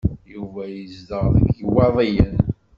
Yuba 0.33 0.61
yezdeɣ 0.73 1.23
deg 1.35 1.47
Iwaḍiyen. 1.63 2.35